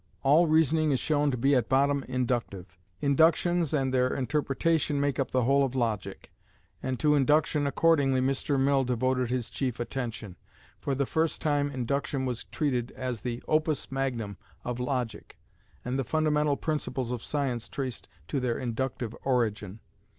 [0.23, 2.75] All reasoning is shown to be at bottom inductive.
[3.01, 6.31] Inductions and their interpretation make up the whole of logic;
[6.81, 8.59] and to induction accordingly Mr.
[8.59, 10.37] Mill devoted his chief attention.
[10.79, 15.37] For the first time induction was treated as the opus magnum of logic,
[15.85, 19.81] and the fundamental principles of science traced to their inductive origin.